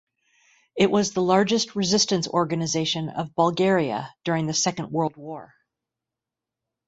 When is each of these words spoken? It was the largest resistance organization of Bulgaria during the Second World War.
It 0.75 0.89
was 0.89 1.11
the 1.11 1.21
largest 1.21 1.75
resistance 1.75 2.27
organization 2.27 3.07
of 3.09 3.35
Bulgaria 3.35 4.11
during 4.23 4.47
the 4.47 4.53
Second 4.55 4.89
World 4.89 5.15
War. 5.15 5.53